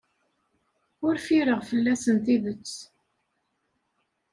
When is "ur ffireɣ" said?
1.05-1.59